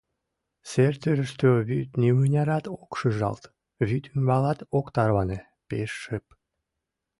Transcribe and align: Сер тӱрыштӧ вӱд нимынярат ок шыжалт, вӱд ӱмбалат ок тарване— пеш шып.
Сер 0.69 0.93
тӱрыштӧ 1.01 1.47
вӱд 1.67 1.89
нимынярат 2.01 2.65
ок 2.81 2.91
шыжалт, 2.99 3.43
вӱд 3.87 4.03
ӱмбалат 4.13 4.59
ок 4.77 4.87
тарване— 4.95 5.39
пеш 5.67 5.91
шып. 6.03 6.25